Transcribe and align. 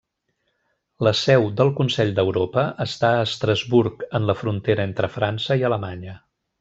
La 1.07 1.11
seu 1.17 1.43
del 1.59 1.69
Consell 1.81 2.09
d'Europa 2.19 2.63
està 2.85 3.11
a 3.19 3.27
Estrasburg, 3.27 4.03
en 4.21 4.27
la 4.31 4.37
frontera 4.41 4.89
entre 4.91 5.11
França 5.19 5.59
i 5.63 5.69
Alemanya. 5.71 6.17